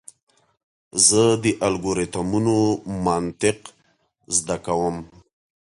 زه 1.07 1.21
د 1.43 1.45
الگوریتمونو 1.67 2.55
منطق 3.05 3.59
زده 4.37 4.57
کوم. 4.65 4.97